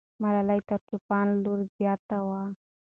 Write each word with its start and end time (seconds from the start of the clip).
ملالۍ 0.21 0.59
تر 0.67 0.79
چوپان 0.89 1.27
لور 1.43 1.59
زیاته 1.75 2.17
وه. 2.27 2.41